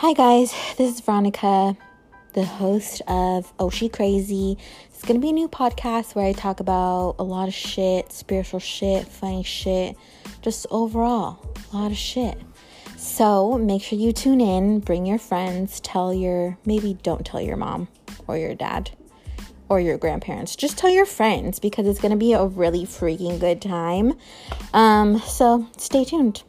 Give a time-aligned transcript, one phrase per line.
[0.00, 1.74] Hi, guys, this is Veronica,
[2.34, 4.58] the host of Oh She Crazy.
[4.90, 8.60] It's gonna be a new podcast where I talk about a lot of shit, spiritual
[8.60, 9.96] shit, funny shit,
[10.42, 11.40] just overall,
[11.72, 12.38] a lot of shit.
[12.98, 17.56] So make sure you tune in, bring your friends, tell your, maybe don't tell your
[17.56, 17.88] mom
[18.26, 18.90] or your dad
[19.70, 20.56] or your grandparents.
[20.56, 24.12] Just tell your friends because it's gonna be a really freaking good time.
[24.74, 26.42] Um, so stay tuned.